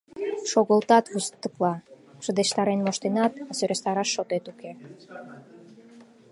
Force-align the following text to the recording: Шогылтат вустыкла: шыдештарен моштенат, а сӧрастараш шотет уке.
Шогылтат 0.51 1.05
вустыкла: 1.11 1.73
шыдештарен 2.23 2.79
моштенат, 2.85 3.33
а 3.49 3.51
сӧрастараш 3.57 4.09
шотет 4.15 4.45
уке. 4.51 4.71